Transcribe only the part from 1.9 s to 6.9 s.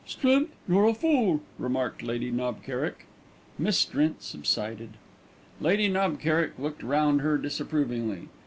Lady Knob Kerrick. Miss Strint subsided. Lady Knob Kerrick looked